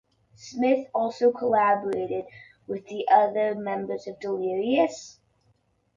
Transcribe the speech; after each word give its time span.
Smith 0.35 0.87
also 0.95 1.31
collaborated 1.31 2.25
with 2.65 2.87
the 2.87 3.07
other 3.07 3.53
members 3.53 4.07
of 4.07 4.19
Delirious? 4.19 5.19